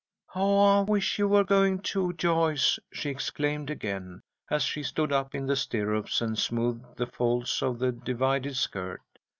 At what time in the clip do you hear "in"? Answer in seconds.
5.35-5.45